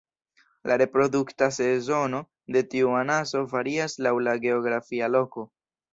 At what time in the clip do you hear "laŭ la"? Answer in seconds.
4.07-4.35